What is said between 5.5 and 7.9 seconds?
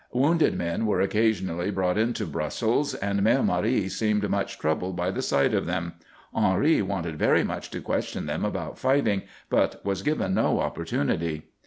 of them. Henri wanted very much to